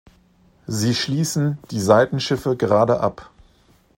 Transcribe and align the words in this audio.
Sie 0.65 0.95
schließen 0.95 1.59
die 1.69 1.79
Seitenschiffe 1.79 2.57
gerade 2.57 3.01
ab. 3.01 3.29